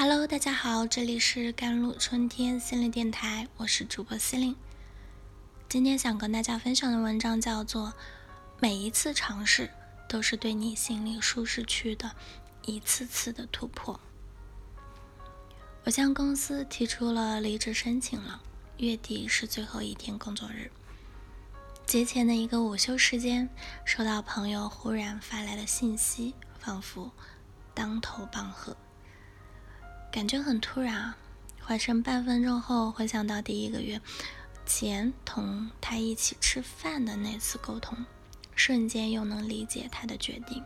[0.00, 4.54] Hello，大家好，这里是甘露春天心灵电台，我是主播司令。
[5.68, 7.88] 今天想跟大家分享的文章叫做
[8.60, 9.68] 《每一次尝试
[10.08, 12.12] 都是对你心理舒适区的
[12.64, 13.92] 一次次的突破》。
[15.82, 18.40] 我向公司提出了离职申请了，
[18.76, 20.70] 月底是最后一天工作日。
[21.86, 23.48] 节前的一个午休时间，
[23.84, 27.10] 收到朋友忽然发来的信息，仿佛
[27.74, 28.76] 当头棒喝。
[30.10, 31.16] 感觉很突然啊！
[31.60, 34.00] 缓神半分钟后，回想到第一个月
[34.64, 38.06] 前同他一起吃饭的那次沟通，
[38.54, 40.64] 瞬间又能理解他的决定。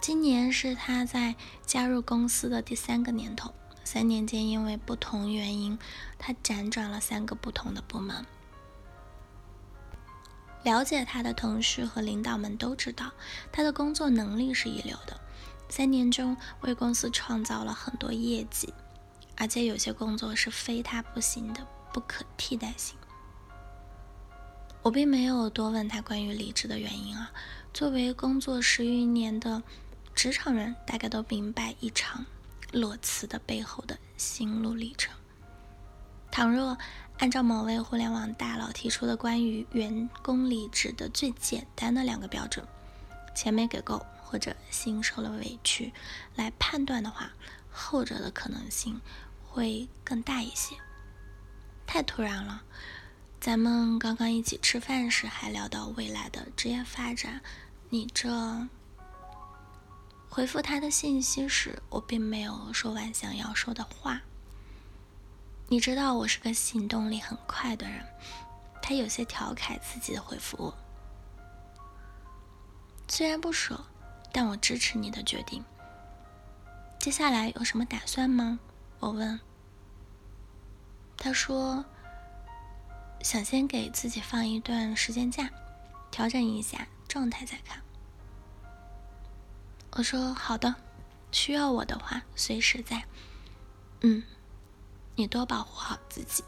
[0.00, 1.34] 今年是他在
[1.64, 3.52] 加入公司的第三个年头，
[3.84, 5.78] 三年间因为不同原因，
[6.18, 8.24] 他辗转了三个不同的部门。
[10.62, 13.10] 了解他的同事和领导们都知道，
[13.50, 15.18] 他的工作能力是一流的。
[15.68, 18.72] 三年中为公司创造了很多业绩，
[19.36, 22.96] 而且有些工作是非他不行的，不可替代性。
[24.82, 27.30] 我并没有多问他关于离职的原因啊。
[27.74, 29.62] 作为工作十余年的
[30.14, 32.24] 职场人，大概都明白一场
[32.72, 35.14] 裸辞的背后的心路历程。
[36.30, 36.78] 倘若
[37.18, 42.66] 按照某位互联网大佬提出的关于员工离职的最简单的两个标准，
[43.34, 44.04] 钱没给够。
[44.30, 45.90] 或者心受了委屈，
[46.36, 47.32] 来判断的话，
[47.72, 49.00] 后者的可能性
[49.42, 50.76] 会更大一些。
[51.86, 52.62] 太突然了，
[53.40, 57.40] 咱们刚刚一起吃饭时还聊到未来的职业发展，
[57.88, 58.68] 你这
[60.28, 64.20] 回复他的信息时，我并没有说完想要说的话。
[65.68, 68.04] 你知道我是个行动力很快的人，
[68.82, 70.74] 他有些调侃自己的回复我，
[73.08, 73.82] 虽然不舍。
[74.32, 75.64] 但我支持你的决定。
[76.98, 78.58] 接下来有什么打算吗？
[78.98, 79.38] 我问。
[81.16, 81.84] 他说
[83.22, 85.50] ：“想先给自己放一段时间假，
[86.10, 87.82] 调整一下状态再看。”
[89.92, 90.74] 我说：“好的，
[91.32, 93.04] 需要我的话随时在。”
[94.02, 94.22] 嗯，
[95.16, 96.44] 你多保护好自己。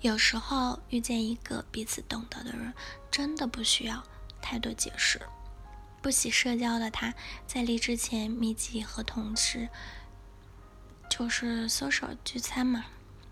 [0.00, 2.72] 有时候遇见一个彼此懂得的人，
[3.10, 4.02] 真的不需要
[4.40, 5.20] 太多解释。
[6.02, 7.14] 不喜社交的他，
[7.46, 9.68] 在离职前密集和同事
[11.10, 12.86] 就是 social 聚餐嘛，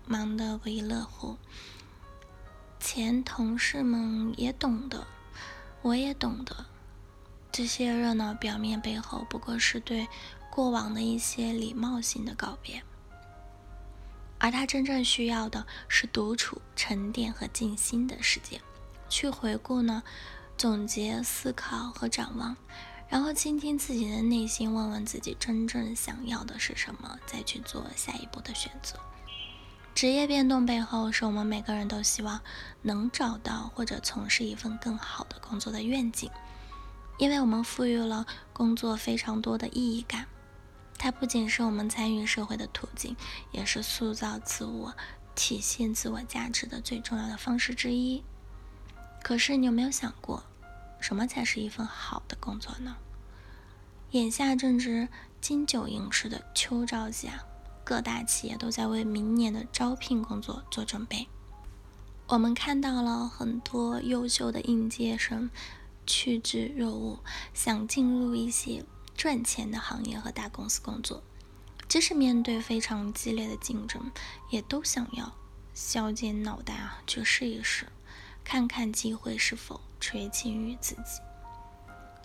[0.07, 1.39] 忙得不亦乐乎。
[2.79, 5.07] 前同事们也懂得，
[5.81, 6.67] 我也懂得，
[7.51, 10.07] 这些热闹表面背后，不过是对
[10.51, 12.83] 过往的一些礼貌性的告别。
[14.39, 18.61] 而他真正需要的是独处、沉淀和静心的时间，
[19.09, 20.03] 去回顾呢。
[20.59, 22.57] 总结、思考和展望，
[23.09, 28.99] 然后倾听自己的内心，问问自己真正想要的是什么，再去做下一步的选择。
[29.95, 32.41] 职业变动背后，是我们每个人都希望
[32.83, 36.29] 能找到或者从事一份更好的工作的愿景，
[37.19, 40.27] 因为我们赋予了工作非常多的意义感。
[40.99, 43.17] 它不仅是我们参与社会的途径，
[43.53, 44.97] 也是塑造自我、
[45.37, 48.25] 体现自我价值的最重要的方式之一。
[49.23, 50.45] 可是，你有没有想过，
[51.01, 52.97] 什么才是一份好的工作呢？
[54.13, 55.09] 眼下正值
[55.41, 57.45] 金九银十的秋招季啊，
[57.85, 61.29] 各大企业都在为明年的招聘工作做准备。
[62.27, 65.51] 我们看到了很多优秀的应届生
[66.07, 67.21] 趋之若鹜，
[67.55, 68.85] 想进入一些
[69.15, 71.23] 赚钱的行业和大公司工作，
[71.89, 74.11] 即使面对非常激烈的竞争，
[74.51, 75.35] 也都想要
[75.75, 77.87] 削尖脑袋啊去试一试。
[78.45, 81.21] 看看机会是否垂青于自己。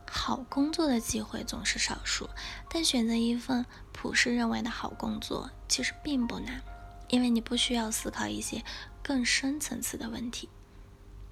[0.09, 2.29] 好工作的机会总是少数，
[2.69, 6.61] 但选择一份普世认为的好工作其实并不难，
[7.09, 8.63] 因为你不需要思考一些
[9.01, 10.49] 更深层次的问题。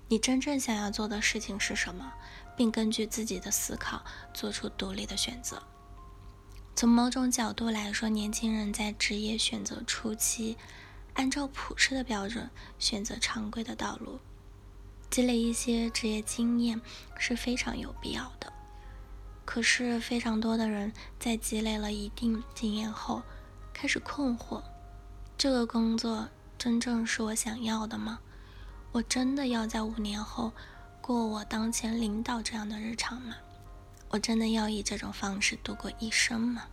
[0.07, 2.11] 你真正想要做的事情是什么，
[2.57, 4.03] 并根据自己的思考
[4.33, 5.61] 做出独立的选择。
[6.75, 10.57] 从某种角度来说，年轻人在职业选择初期，
[11.13, 12.49] 按照普世的标准
[12.79, 14.19] 选择常规的道路。
[15.11, 16.81] 积累一些职业经验
[17.19, 18.51] 是非常有必要的。
[19.43, 23.21] 可是，非常多的人在积累了一定经验后，
[23.73, 24.63] 开始困惑：
[25.37, 28.19] 这个工作真正是我想要的吗？
[28.93, 30.53] 我真的要在五年后
[31.01, 33.35] 过我当前领导这样的日常吗？
[34.09, 36.67] 我真的要以这种方式度过一生吗？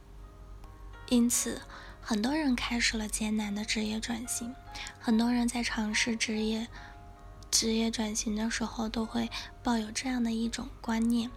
[1.08, 1.60] 因此，
[2.00, 4.54] 很多人开始了艰难的职业转型，
[5.00, 6.68] 很多人在尝试职业。
[7.50, 9.30] 职业转型的时候，都会
[9.62, 11.30] 抱有这样的一种观念：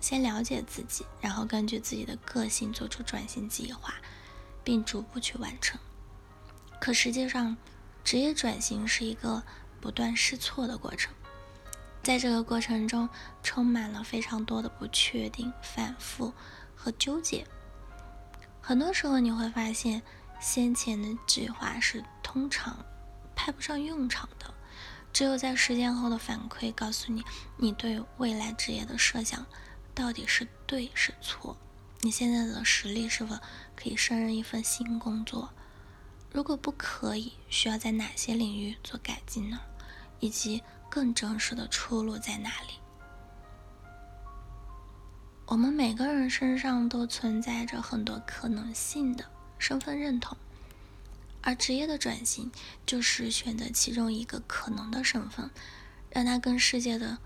[0.00, 3.94] 先了解自己，然后根据自己的个性做出转型计划，
[4.62, 5.78] 并逐步去完成。
[6.80, 7.56] 可实际上，
[8.04, 9.42] 职业转型是一个
[9.80, 11.12] 不断试错的过程，
[12.02, 13.08] 在这个过程中，
[13.42, 16.32] 充满了非常多的不确定、反复
[16.76, 17.44] 和纠结。
[18.60, 20.00] 很多时候，你会发现，
[20.40, 22.84] 先前的计划是通常
[23.34, 24.54] 派不上用场的。
[25.12, 27.24] 只有在实践后的反馈告诉你，
[27.56, 29.44] 你对未来职业的设想
[29.94, 31.56] 到底是对是错。
[32.02, 33.36] 你现在的实力是否
[33.74, 35.50] 可以胜任一份新工作？
[36.30, 39.58] 如果不可以，需要在哪些领域做改进呢？
[40.20, 42.74] 以及更真实的出路在哪里？
[45.46, 49.24] 我们每个人身上都存在着很多可能性的
[49.58, 50.36] 身份认同，
[51.42, 52.50] 而职业的转型
[52.84, 55.50] 就是选择其中一个可能的身份，
[56.10, 57.18] 让它跟世界的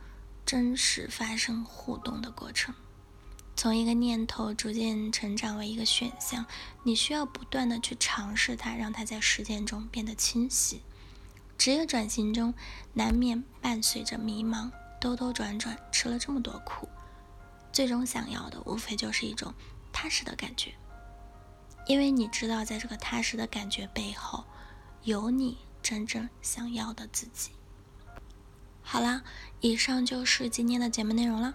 [0.45, 2.75] 真实发生互动的过程。
[3.55, 6.47] 从一个念头逐渐成长为一个选项，
[6.85, 10.83] 你需要不断的去尝试它，让它在实践中变得清晰。
[11.59, 12.55] 职业转型中
[12.95, 14.71] 难免伴随着迷茫，
[15.01, 16.89] 兜兜转转，吃了这么多苦，
[17.73, 19.55] 最终想要的无非就是一种
[19.93, 20.75] 踏实的感觉，
[21.93, 24.45] 因为你知道，在这个踏实的感觉背后，
[25.03, 27.51] 有你真正想要的自己。
[28.81, 29.23] 好了，
[29.61, 31.53] 以上就是今天的节目内容了。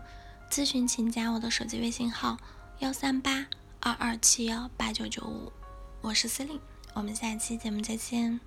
[0.47, 2.37] 咨询请加我的手机微信号
[2.77, 3.47] 幺三八
[3.79, 5.51] 二二七幺八九九五，
[6.01, 6.61] 我是司令，
[6.93, 8.39] 我们下期节目再见。